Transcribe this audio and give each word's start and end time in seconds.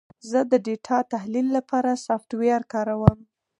زه 0.29 0.39
د 0.51 0.53
ډیټا 0.65 0.99
تحلیل 1.13 1.47
لپاره 1.57 2.01
سافټویر 2.05 2.61
کاروم. 2.73 3.19